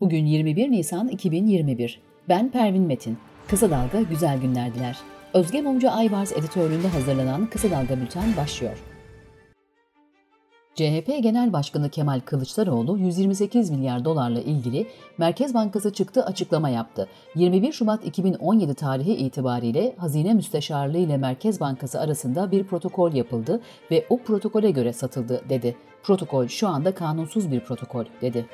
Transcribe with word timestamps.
Bugün 0.00 0.26
21 0.26 0.70
Nisan 0.70 1.08
2021. 1.08 2.00
Ben 2.28 2.50
Pervin 2.50 2.82
Metin. 2.82 3.18
Kısa 3.48 3.70
Dalga 3.70 4.02
güzel 4.02 4.40
günler 4.40 4.74
diler. 4.74 4.98
Özge 5.34 5.62
Mumcu 5.62 5.90
Aybars 5.90 6.32
editörlüğünde 6.32 6.88
hazırlanan 6.88 7.46
Kısa 7.46 7.70
Dalga 7.70 8.00
Bülten 8.00 8.36
başlıyor. 8.36 8.78
CHP 10.74 11.22
Genel 11.22 11.52
Başkanı 11.52 11.90
Kemal 11.90 12.20
Kılıçdaroğlu 12.20 12.98
128 12.98 13.70
milyar 13.70 14.04
dolarla 14.04 14.40
ilgili 14.40 14.86
Merkez 15.18 15.54
Bankası 15.54 15.92
çıktı 15.92 16.24
açıklama 16.24 16.68
yaptı. 16.68 17.08
21 17.34 17.72
Şubat 17.72 18.06
2017 18.06 18.74
tarihi 18.74 19.12
itibariyle 19.14 19.94
Hazine 19.96 20.34
Müsteşarlığı 20.34 20.98
ile 20.98 21.16
Merkez 21.16 21.60
Bankası 21.60 22.00
arasında 22.00 22.50
bir 22.50 22.64
protokol 22.64 23.12
yapıldı 23.12 23.60
ve 23.90 24.06
o 24.10 24.18
protokole 24.18 24.70
göre 24.70 24.92
satıldı 24.92 25.42
dedi. 25.48 25.76
Protokol 26.02 26.48
şu 26.48 26.68
anda 26.68 26.94
kanunsuz 26.94 27.52
bir 27.52 27.60
protokol 27.60 28.04
dedi. 28.22 28.46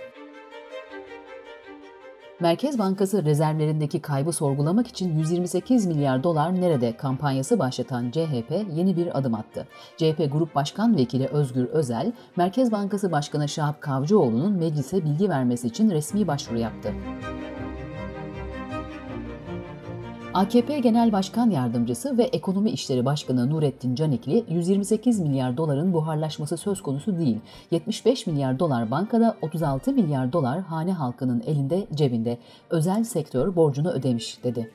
Merkez 2.41 2.79
Bankası 2.79 3.25
rezervlerindeki 3.25 4.03
kaybı 4.03 4.33
sorgulamak 4.33 4.87
için 4.87 5.19
128 5.19 5.87
milyar 5.87 6.23
dolar 6.23 6.61
nerede 6.61 6.97
kampanyası 6.97 7.59
başlatan 7.59 8.11
CHP 8.11 8.53
yeni 8.75 8.97
bir 8.97 9.19
adım 9.19 9.35
attı. 9.35 9.67
CHP 9.97 10.33
Grup 10.33 10.55
Başkan 10.55 10.97
Vekili 10.97 11.27
Özgür 11.27 11.65
Özel, 11.65 12.13
Merkez 12.37 12.73
Bankası 12.73 13.13
Başkanı 13.13 13.49
Şahap 13.49 13.81
Kavcıoğlu'nun 13.81 14.53
meclise 14.53 15.05
bilgi 15.05 15.29
vermesi 15.29 15.67
için 15.67 15.91
resmi 15.91 16.27
başvuru 16.27 16.59
yaptı. 16.59 16.93
AKP 20.35 20.79
Genel 20.79 21.13
Başkan 21.13 21.51
Yardımcısı 21.51 22.19
ve 22.19 22.23
Ekonomi 22.23 22.71
İşleri 22.71 23.05
Başkanı 23.05 23.51
Nurettin 23.51 23.95
Canikli 23.95 24.45
128 24.49 25.21
milyar 25.21 25.57
doların 25.57 25.93
buharlaşması 25.93 26.57
söz 26.57 26.83
konusu 26.83 27.19
değil. 27.19 27.41
75 27.71 28.27
milyar 28.27 28.59
dolar 28.59 28.91
bankada, 28.91 29.37
36 29.43 29.93
milyar 29.93 30.33
dolar 30.33 30.61
hane 30.61 30.93
halkının 30.93 31.43
elinde 31.47 31.87
cebinde. 31.95 32.39
Özel 32.71 33.05
sektör 33.05 33.57
borcunu 33.57 33.91
ödemiş 33.91 34.45
dedi. 34.45 34.71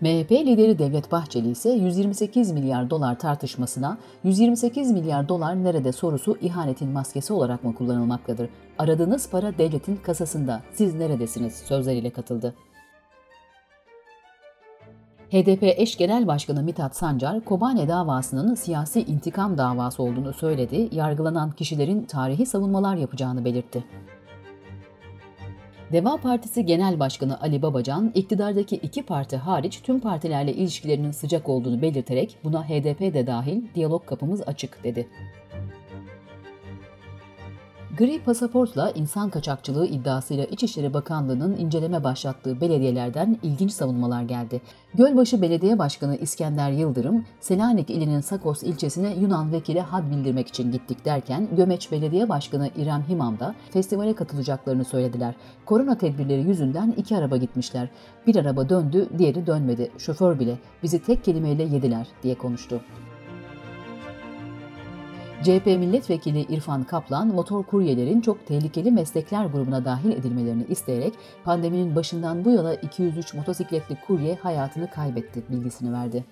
MHP 0.00 0.30
lideri 0.30 0.78
Devlet 0.78 1.12
Bahçeli 1.12 1.50
ise 1.50 1.70
128 1.70 2.50
milyar 2.52 2.90
dolar 2.90 3.18
tartışmasına 3.18 3.98
128 4.24 4.90
milyar 4.90 5.28
dolar 5.28 5.64
nerede 5.64 5.92
sorusu 5.92 6.36
ihanetin 6.40 6.88
maskesi 6.88 7.32
olarak 7.32 7.64
mı 7.64 7.74
kullanılmaktadır? 7.74 8.50
Aradığınız 8.78 9.30
para 9.30 9.58
devletin 9.58 9.96
kasasında, 9.96 10.62
siz 10.72 10.94
neredesiniz 10.94 11.54
sözleriyle 11.54 12.10
katıldı. 12.10 12.54
HDP 15.30 15.62
eş 15.62 15.96
genel 15.96 16.26
başkanı 16.26 16.62
Mithat 16.62 16.96
Sancar, 16.96 17.44
Kobane 17.44 17.88
davasının 17.88 18.54
siyasi 18.54 19.02
intikam 19.02 19.58
davası 19.58 20.02
olduğunu 20.02 20.32
söyledi, 20.32 20.88
yargılanan 20.92 21.50
kişilerin 21.50 22.02
tarihi 22.02 22.46
savunmalar 22.46 22.96
yapacağını 22.96 23.44
belirtti. 23.44 23.84
Deva 25.92 26.16
Partisi 26.16 26.66
Genel 26.66 27.00
Başkanı 27.00 27.40
Ali 27.40 27.62
Babacan, 27.62 28.12
iktidardaki 28.14 28.76
iki 28.76 29.02
parti 29.02 29.36
hariç 29.36 29.80
tüm 29.82 30.00
partilerle 30.00 30.52
ilişkilerinin 30.52 31.10
sıcak 31.10 31.48
olduğunu 31.48 31.82
belirterek 31.82 32.36
buna 32.44 32.68
HDP 32.68 33.00
de 33.00 33.26
dahil 33.26 33.62
diyalog 33.74 34.06
kapımız 34.06 34.42
açık 34.46 34.84
dedi. 34.84 35.08
Gri 38.00 38.22
pasaportla 38.22 38.90
insan 38.90 39.30
kaçakçılığı 39.30 39.86
iddiasıyla 39.86 40.44
İçişleri 40.44 40.94
Bakanlığı'nın 40.94 41.56
inceleme 41.56 42.04
başlattığı 42.04 42.60
belediyelerden 42.60 43.38
ilginç 43.42 43.72
savunmalar 43.72 44.22
geldi. 44.22 44.60
Gölbaşı 44.94 45.42
Belediye 45.42 45.78
Başkanı 45.78 46.16
İskender 46.16 46.70
Yıldırım, 46.70 47.24
Selanik 47.40 47.90
ilinin 47.90 48.20
Sakos 48.20 48.62
ilçesine 48.62 49.14
Yunan 49.14 49.52
vekile 49.52 49.80
had 49.80 50.10
bildirmek 50.10 50.48
için 50.48 50.72
gittik 50.72 51.04
derken 51.04 51.48
Gömeç 51.56 51.92
Belediye 51.92 52.28
Başkanı 52.28 52.70
İrem 52.76 53.04
Himam 53.08 53.38
da 53.38 53.54
festivale 53.70 54.14
katılacaklarını 54.14 54.84
söylediler. 54.84 55.34
Korona 55.66 55.98
tedbirleri 55.98 56.48
yüzünden 56.48 56.94
iki 56.96 57.16
araba 57.16 57.36
gitmişler. 57.36 57.88
Bir 58.26 58.36
araba 58.36 58.68
döndü, 58.68 59.08
diğeri 59.18 59.46
dönmedi. 59.46 59.90
Şoför 59.98 60.38
bile 60.38 60.58
bizi 60.82 61.02
tek 61.02 61.24
kelimeyle 61.24 61.62
yediler 61.62 62.06
diye 62.22 62.34
konuştu. 62.34 62.80
CHP 65.42 65.66
milletvekili 65.66 66.40
İrfan 66.40 66.84
Kaplan, 66.84 67.28
motor 67.28 67.64
kuryelerin 67.64 68.20
çok 68.20 68.46
tehlikeli 68.46 68.90
meslekler 68.90 69.46
grubuna 69.46 69.84
dahil 69.84 70.10
edilmelerini 70.10 70.64
isteyerek 70.68 71.14
pandeminin 71.44 71.96
başından 71.96 72.44
bu 72.44 72.50
yana 72.50 72.74
203 72.74 73.34
motosikletli 73.34 73.96
kurye 74.06 74.34
hayatını 74.34 74.90
kaybetti 74.90 75.42
bilgisini 75.50 75.92
verdi. 75.92 76.24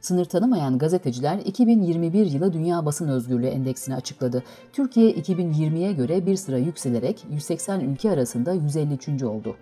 Sınır 0.00 0.24
tanımayan 0.24 0.78
gazeteciler 0.78 1.38
2021 1.38 2.26
yılı 2.26 2.52
Dünya 2.52 2.86
Basın 2.86 3.08
Özgürlüğü 3.08 3.46
Endeksini 3.46 3.94
açıkladı. 3.94 4.42
Türkiye 4.72 5.12
2020'ye 5.12 5.92
göre 5.92 6.26
bir 6.26 6.36
sıra 6.36 6.58
yükselerek 6.58 7.24
180 7.30 7.80
ülke 7.80 8.10
arasında 8.10 8.52
153. 8.52 9.22
oldu. 9.22 9.56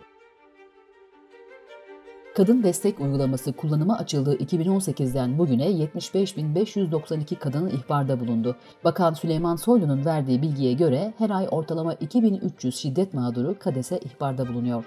Kadın 2.37 2.63
destek 2.63 3.01
uygulaması 3.01 3.53
kullanıma 3.53 3.99
açıldığı 3.99 4.37
2018'den 4.37 5.39
bugüne 5.39 5.71
75.592 5.71 7.37
kadın 7.37 7.69
ihbarda 7.69 8.21
bulundu. 8.21 8.57
Bakan 8.85 9.15
Süleyman 9.15 9.57
Soylu'nun 9.57 10.05
verdiği 10.05 10.43
bilgiye 10.43 10.73
göre 10.73 11.13
her 11.19 11.31
ay 11.31 11.49
ortalama 11.51 11.95
2300 11.95 12.77
şiddet 12.77 13.15
mağduru 13.15 13.59
KADES'e 13.59 13.99
ihbarda 13.99 14.49
bulunuyor. 14.49 14.85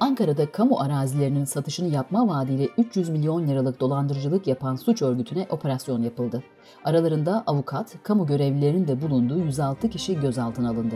Ankara'da 0.00 0.52
kamu 0.52 0.80
arazilerinin 0.80 1.44
satışını 1.44 1.88
yapma 1.88 2.28
vaadiyle 2.28 2.68
300 2.78 3.08
milyon 3.08 3.48
liralık 3.48 3.80
dolandırıcılık 3.80 4.46
yapan 4.46 4.76
suç 4.76 5.02
örgütüne 5.02 5.46
operasyon 5.50 6.02
yapıldı. 6.02 6.42
Aralarında 6.84 7.44
avukat, 7.46 8.02
kamu 8.02 8.26
görevlilerinin 8.26 8.88
de 8.88 9.02
bulunduğu 9.02 9.38
106 9.38 9.90
kişi 9.90 10.20
gözaltına 10.20 10.70
alındı. 10.70 10.94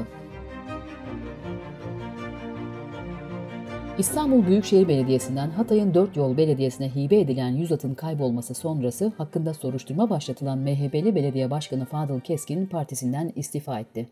İstanbul 3.99 4.47
Büyükşehir 4.47 4.89
Belediyesi'nden 4.89 5.51
Hatay'ın 5.51 5.95
Dört 5.95 6.17
Yol 6.17 6.37
Belediyesi'ne 6.37 6.95
hibe 6.95 7.21
edilen 7.21 7.49
100 7.49 7.73
atın 7.73 7.95
kaybolması 7.95 8.55
sonrası 8.55 9.13
hakkında 9.19 9.55
soruşturma 9.55 10.11
başlatılan 10.11 10.59
MHP'li 10.59 11.15
belediye 11.15 11.51
başkanı 11.51 11.85
Fadıl 11.85 12.21
Keskin 12.21 12.67
partisinden 12.67 13.33
istifa 13.37 13.81
etti. 13.81 14.09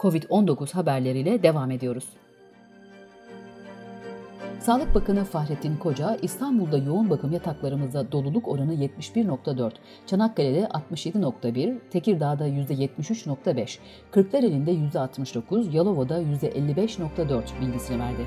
Covid-19 0.00 0.72
haberleriyle 0.72 1.42
devam 1.42 1.70
ediyoruz. 1.70 2.04
Sağlık 4.60 4.94
Bakanı 4.94 5.24
Fahrettin 5.24 5.76
Koca, 5.76 6.16
İstanbul'da 6.22 6.78
yoğun 6.78 7.10
bakım 7.10 7.32
yataklarımızda 7.32 8.12
doluluk 8.12 8.48
oranı 8.48 8.74
71.4, 8.74 9.72
Çanakkale'de 10.06 10.64
67.1, 10.64 11.78
Tekirdağ'da 11.90 12.48
%73.5, 12.48 13.78
Kırklareli'nde 14.10 14.72
%69, 14.72 15.76
Yalova'da 15.76 16.22
%55.4 16.22 17.42
bilgisini 17.60 17.98
verdi. 17.98 18.26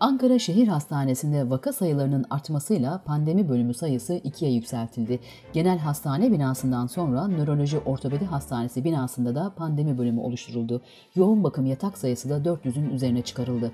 Ankara 0.00 0.38
Şehir 0.38 0.68
Hastanesi'nde 0.68 1.50
vaka 1.50 1.72
sayılarının 1.72 2.24
artmasıyla 2.30 3.02
pandemi 3.04 3.48
bölümü 3.48 3.74
sayısı 3.74 4.14
ikiye 4.14 4.52
yükseltildi. 4.52 5.20
Genel 5.52 5.78
hastane 5.78 6.32
binasından 6.32 6.86
sonra 6.86 7.28
Nöroloji 7.28 7.78
Ortopedi 7.78 8.24
Hastanesi 8.24 8.84
binasında 8.84 9.34
da 9.34 9.52
pandemi 9.56 9.98
bölümü 9.98 10.20
oluşturuldu. 10.20 10.80
Yoğun 11.14 11.44
bakım 11.44 11.66
yatak 11.66 11.98
sayısı 11.98 12.30
da 12.30 12.36
400'ün 12.36 12.90
üzerine 12.90 13.22
çıkarıldı. 13.22 13.72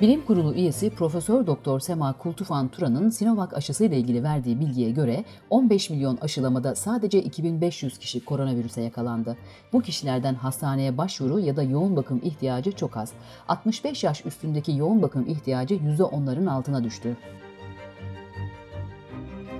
Bilim 0.00 0.24
Kurulu 0.24 0.54
üyesi 0.54 0.90
Profesör 0.90 1.46
Doktor 1.46 1.80
Sema 1.80 2.12
Kultufan 2.12 2.68
Turan'ın 2.68 3.10
Sinovac 3.10 3.54
aşısı 3.54 3.84
ile 3.84 3.98
ilgili 3.98 4.22
verdiği 4.22 4.60
bilgiye 4.60 4.90
göre 4.90 5.24
15 5.50 5.90
milyon 5.90 6.16
aşılamada 6.20 6.74
sadece 6.74 7.22
2500 7.22 7.98
kişi 7.98 8.24
koronavirüse 8.24 8.82
yakalandı. 8.82 9.36
Bu 9.72 9.80
kişilerden 9.80 10.34
hastaneye 10.34 10.98
başvuru 10.98 11.40
ya 11.40 11.56
da 11.56 11.62
yoğun 11.62 11.96
bakım 11.96 12.20
ihtiyacı 12.24 12.72
çok 12.72 12.96
az. 12.96 13.12
65 13.48 14.04
yaş 14.04 14.26
üstündeki 14.26 14.76
yoğun 14.76 15.02
bakım 15.02 15.26
ihtiyacı 15.28 15.74
%10'ların 15.74 16.50
altına 16.50 16.84
düştü. 16.84 17.16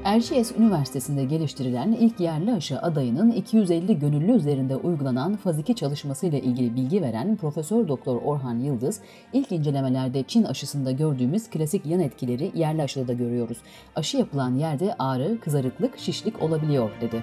Erciyes 0.06 0.53
Üniversitesi'nde 0.58 1.25
geliştirilen 1.25 1.93
ilk 1.93 2.20
yerli 2.20 2.53
aşı 2.53 2.79
adayının 2.79 3.31
250 3.31 3.99
gönüllü 3.99 4.32
üzerinde 4.32 4.76
uygulanan 4.76 5.37
faz 5.37 5.58
2 5.58 5.75
çalışması 5.75 6.26
ile 6.26 6.41
ilgili 6.41 6.76
bilgi 6.76 7.03
veren 7.03 7.37
Profesör 7.37 7.88
Doktor 7.88 8.23
Orhan 8.23 8.58
Yıldız, 8.58 9.00
ilk 9.32 9.53
incelemelerde 9.53 10.23
Çin 10.23 10.44
aşısında 10.44 10.93
gördüğümüz 10.93 11.50
klasik 11.50 11.87
yan 11.87 12.00
etkileri 12.00 12.50
yerli 12.55 12.82
aşıda 12.82 13.08
da 13.08 13.12
görüyoruz. 13.12 13.58
Aşı 13.97 14.17
yapılan 14.17 14.55
yerde 14.55 14.94
ağrı, 14.99 15.41
kızarıklık, 15.41 15.99
şişlik 15.99 16.43
olabiliyor 16.43 16.91
dedi. 17.00 17.23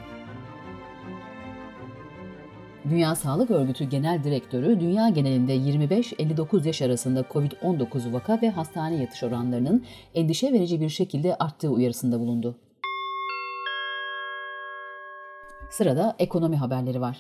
Dünya 2.90 3.16
Sağlık 3.16 3.52
Örgütü 3.52 3.86
Genel 3.86 4.24
Direktörü 4.24 4.80
dünya 4.80 5.10
genelinde 5.10 5.56
25-59 5.56 6.68
yaş 6.68 6.82
arasında 6.82 7.22
COVID-19 7.22 8.14
vaka 8.14 8.42
ve 8.42 8.50
hastane 8.50 8.96
yatış 8.96 9.24
oranlarının 9.24 9.84
endişe 10.16 10.54
verici 10.54 10.82
bir 10.82 10.90
şekilde 10.90 11.36
arttığı 11.36 11.70
uyarısında 11.70 12.20
bulundu. 12.20 12.56
Sırada 15.74 16.16
ekonomi 16.20 16.58
haberleri 16.58 17.02
var. 17.02 17.18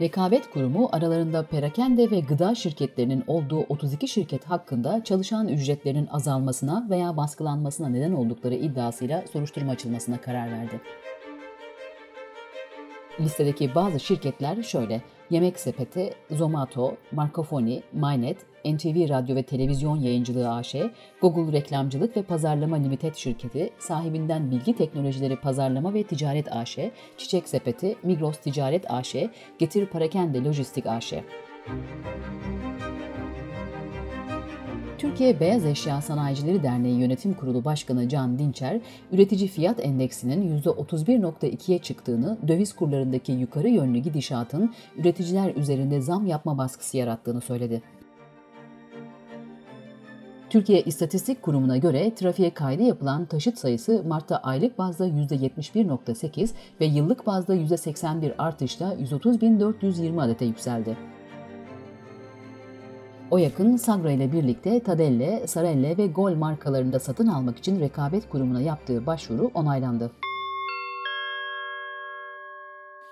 Rekabet 0.00 0.50
Kurumu 0.50 0.88
aralarında 0.92 1.42
perakende 1.42 2.10
ve 2.10 2.20
gıda 2.20 2.54
şirketlerinin 2.54 3.24
olduğu 3.26 3.60
32 3.60 4.08
şirket 4.08 4.44
hakkında 4.44 5.04
çalışan 5.04 5.48
ücretlerinin 5.48 6.06
azalmasına 6.06 6.86
veya 6.90 7.16
baskılanmasına 7.16 7.88
neden 7.88 8.12
oldukları 8.12 8.54
iddiasıyla 8.54 9.24
soruşturma 9.32 9.72
açılmasına 9.72 10.20
karar 10.20 10.52
verdi. 10.52 10.80
Listedeki 13.20 13.74
bazı 13.74 14.00
şirketler 14.00 14.62
şöyle. 14.62 15.02
Yemek 15.30 15.60
Sepeti, 15.60 16.10
Zomato, 16.30 16.96
Marcofoni, 17.12 17.82
Mynet, 17.92 18.36
NTV 18.64 19.08
Radyo 19.08 19.36
ve 19.36 19.42
Televizyon 19.42 19.96
Yayıncılığı 19.96 20.54
AŞ, 20.54 20.74
Google 21.20 21.52
Reklamcılık 21.52 22.16
ve 22.16 22.22
Pazarlama 22.22 22.76
Limited 22.76 23.14
Şirketi, 23.14 23.70
sahibinden 23.78 24.50
Bilgi 24.50 24.76
Teknolojileri 24.76 25.36
Pazarlama 25.36 25.94
ve 25.94 26.02
Ticaret 26.02 26.52
AŞ, 26.52 26.78
Çiçek 27.16 27.48
Sepeti, 27.48 27.96
Migros 28.02 28.38
Ticaret 28.38 28.90
AŞ, 28.90 29.16
Getir 29.58 29.86
Parakende 29.86 30.44
Lojistik 30.44 30.86
AŞ. 30.86 31.14
Türkiye 34.98 35.40
Beyaz 35.40 35.66
Eşya 35.66 36.00
Sanayicileri 36.00 36.62
Derneği 36.62 37.00
Yönetim 37.00 37.34
Kurulu 37.34 37.64
Başkanı 37.64 38.08
Can 38.08 38.38
Dinçer, 38.38 38.80
üretici 39.12 39.48
fiyat 39.48 39.84
endeksinin 39.84 40.60
%31.2'ye 40.62 41.78
çıktığını, 41.78 42.38
döviz 42.48 42.72
kurlarındaki 42.72 43.32
yukarı 43.32 43.68
yönlü 43.68 43.98
gidişatın 43.98 44.74
üreticiler 44.96 45.54
üzerinde 45.54 46.00
zam 46.00 46.26
yapma 46.26 46.58
baskısı 46.58 46.96
yarattığını 46.96 47.40
söyledi. 47.40 47.82
Türkiye 50.50 50.82
İstatistik 50.82 51.42
Kurumu'na 51.42 51.76
göre 51.76 52.14
trafiğe 52.14 52.50
kaydı 52.50 52.82
yapılan 52.82 53.26
taşıt 53.26 53.58
sayısı 53.58 54.04
Mart'ta 54.08 54.36
aylık 54.36 54.78
bazda 54.78 55.08
%71.8 55.08 56.50
ve 56.80 56.84
yıllık 56.84 57.26
bazda 57.26 57.56
%81 57.56 58.34
artışla 58.38 58.94
130.420 58.94 60.22
adete 60.22 60.44
yükseldi. 60.44 60.96
O 63.30 63.38
yakın 63.38 63.76
Sagra 63.76 64.10
ile 64.10 64.32
birlikte 64.32 64.80
Tadelle, 64.80 65.46
Sarelle 65.46 65.98
ve 65.98 66.06
Gol 66.06 66.34
markalarında 66.34 66.98
satın 66.98 67.26
almak 67.26 67.58
için 67.58 67.80
rekabet 67.80 68.28
kurumuna 68.28 68.60
yaptığı 68.60 69.06
başvuru 69.06 69.50
onaylandı. 69.54 70.12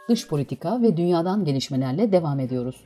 Dış 0.08 0.28
politika 0.28 0.82
ve 0.82 0.96
dünyadan 0.96 1.44
gelişmelerle 1.44 2.12
devam 2.12 2.40
ediyoruz. 2.40 2.84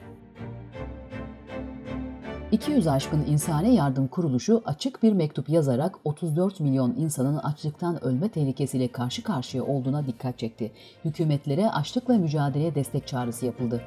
200 2.53 2.87
aşkın 2.87 3.25
insani 3.29 3.75
yardım 3.75 4.09
kuruluşu 4.09 4.63
açık 4.65 5.03
bir 5.03 5.13
mektup 5.13 5.49
yazarak 5.49 5.95
34 6.05 6.61
milyon 6.61 6.95
insanın 6.99 7.37
açlıktan 7.37 8.05
ölme 8.05 8.29
tehlikesiyle 8.29 8.89
karşı 8.89 9.23
karşıya 9.23 9.65
olduğuna 9.65 10.07
dikkat 10.07 10.39
çekti. 10.39 10.73
Hükümetlere 11.05 11.71
açlıkla 11.71 12.19
mücadeleye 12.19 12.75
destek 12.75 13.07
çağrısı 13.07 13.47
yapıldı. 13.47 13.83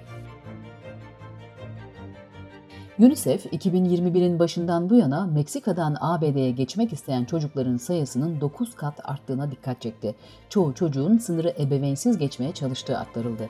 UNICEF 3.02 3.46
2021'in 3.46 4.40
başından 4.40 4.90
bu 4.90 4.96
yana 4.96 5.26
Meksika'dan 5.26 5.98
ABD'ye 6.00 6.52
geçmek 6.52 6.94
isteyen 6.94 7.26
çocukların 7.26 7.78
sayısının 7.78 8.42
9 8.42 8.76
kat 8.76 9.00
arttığına 9.04 9.52
dikkat 9.52 9.82
çekti. 9.82 10.16
Çoğu 10.50 10.74
çocuğun 10.74 11.18
sınırı 11.18 11.54
ebeveynsiz 11.60 12.18
geçmeye 12.18 12.52
çalıştığı 12.52 12.98
aktarıldı. 12.98 13.50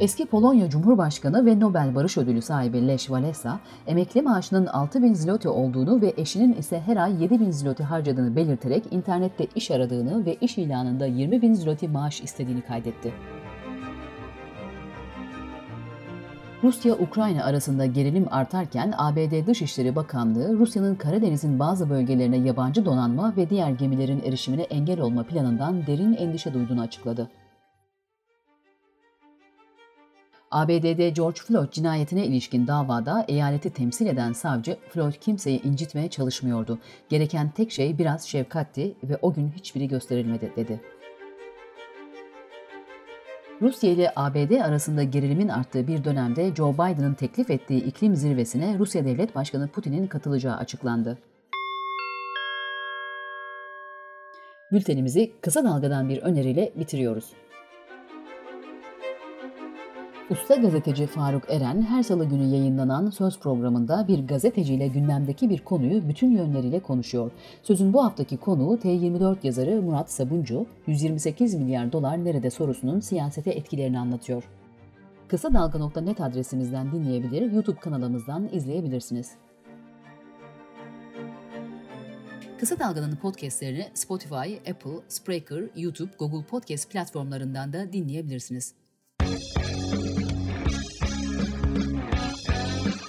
Eski 0.00 0.26
Polonya 0.26 0.70
Cumhurbaşkanı 0.70 1.46
ve 1.46 1.60
Nobel 1.60 1.94
Barış 1.94 2.18
Ödülü 2.18 2.42
sahibi 2.42 2.88
Lech 2.88 3.02
Walesa, 3.02 3.60
emekli 3.86 4.22
maaşının 4.22 4.66
6 4.66 5.02
bin 5.02 5.14
zloty 5.14 5.48
olduğunu 5.48 6.02
ve 6.02 6.14
eşinin 6.16 6.52
ise 6.52 6.80
her 6.80 6.96
ay 6.96 7.22
7 7.22 7.40
bin 7.40 7.50
zloty 7.50 7.82
harcadığını 7.82 8.36
belirterek 8.36 8.84
internette 8.90 9.46
iş 9.54 9.70
aradığını 9.70 10.26
ve 10.26 10.34
iş 10.34 10.58
ilanında 10.58 11.06
20 11.06 11.42
bin 11.42 11.54
zloty 11.54 11.86
maaş 11.86 12.20
istediğini 12.20 12.62
kaydetti. 12.62 13.12
Rusya-Ukrayna 16.64 17.44
arasında 17.44 17.86
gerilim 17.86 18.26
artarken 18.30 18.94
ABD 18.96 19.46
Dışişleri 19.46 19.96
Bakanlığı 19.96 20.58
Rusya'nın 20.58 20.94
Karadeniz'in 20.94 21.58
bazı 21.58 21.90
bölgelerine 21.90 22.36
yabancı 22.36 22.84
donanma 22.84 23.36
ve 23.36 23.50
diğer 23.50 23.70
gemilerin 23.70 24.22
erişimine 24.22 24.62
engel 24.62 25.00
olma 25.00 25.22
planından 25.22 25.86
derin 25.86 26.14
endişe 26.14 26.54
duyduğunu 26.54 26.80
açıkladı. 26.80 27.30
ABD'de 30.50 31.10
George 31.10 31.40
Floyd 31.40 31.70
cinayetine 31.72 32.26
ilişkin 32.26 32.66
davada 32.66 33.24
eyaleti 33.28 33.70
temsil 33.70 34.06
eden 34.06 34.32
savcı 34.32 34.76
Floyd 34.88 35.14
kimseyi 35.14 35.62
incitmeye 35.62 36.08
çalışmıyordu. 36.08 36.78
Gereken 37.08 37.50
tek 37.50 37.72
şey 37.72 37.98
biraz 37.98 38.28
şefkatti 38.28 38.94
ve 39.04 39.18
o 39.22 39.34
gün 39.34 39.52
hiçbiri 39.56 39.88
gösterilmedi 39.88 40.52
dedi. 40.56 40.80
Rusya 43.62 43.90
ile 43.90 44.12
ABD 44.16 44.60
arasında 44.60 45.02
gerilimin 45.02 45.48
arttığı 45.48 45.86
bir 45.88 46.04
dönemde 46.04 46.54
Joe 46.54 46.72
Biden'ın 46.72 47.14
teklif 47.14 47.50
ettiği 47.50 47.84
iklim 47.84 48.16
zirvesine 48.16 48.78
Rusya 48.78 49.04
Devlet 49.04 49.34
Başkanı 49.34 49.68
Putin'in 49.68 50.06
katılacağı 50.06 50.56
açıklandı. 50.56 51.18
Bültenimizi 54.72 55.32
kısa 55.40 55.64
dalgadan 55.64 56.08
bir 56.08 56.22
öneriyle 56.22 56.72
bitiriyoruz. 56.76 57.32
Usta 60.30 60.54
gazeteci 60.54 61.06
Faruk 61.06 61.50
Eren 61.50 61.82
her 61.82 62.02
salı 62.02 62.24
günü 62.24 62.44
yayınlanan 62.44 63.10
Söz 63.10 63.38
programında 63.38 64.08
bir 64.08 64.26
gazeteciyle 64.26 64.88
gündemdeki 64.88 65.50
bir 65.50 65.58
konuyu 65.58 66.08
bütün 66.08 66.30
yönleriyle 66.30 66.80
konuşuyor. 66.80 67.30
Sözün 67.62 67.92
bu 67.92 68.04
haftaki 68.04 68.36
konuğu 68.36 68.76
T24 68.76 69.36
yazarı 69.42 69.82
Murat 69.82 70.10
Sabuncu, 70.10 70.66
128 70.86 71.54
milyar 71.54 71.92
dolar 71.92 72.24
nerede 72.24 72.50
sorusunun 72.50 73.00
siyasete 73.00 73.50
etkilerini 73.50 73.98
anlatıyor. 73.98 74.44
Kısa 75.28 75.54
Dalga.net 75.54 76.20
adresimizden 76.20 76.92
dinleyebilir, 76.92 77.52
YouTube 77.52 77.80
kanalımızdan 77.80 78.48
izleyebilirsiniz. 78.52 79.30
Kısa 82.60 82.78
Dalga'nın 82.78 83.16
podcastlerini 83.16 83.86
Spotify, 83.94 84.70
Apple, 84.70 85.00
Spreaker, 85.08 85.64
YouTube, 85.76 86.10
Google 86.18 86.46
Podcast 86.46 86.90
platformlarından 86.90 87.72
da 87.72 87.92
dinleyebilirsiniz. 87.92 88.74